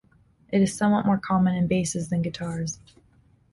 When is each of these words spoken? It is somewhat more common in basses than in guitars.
It 0.51 0.63
is 0.63 0.75
somewhat 0.75 1.05
more 1.05 1.19
common 1.19 1.53
in 1.53 1.67
basses 1.67 2.09
than 2.09 2.17
in 2.21 2.21
guitars. 2.23 2.79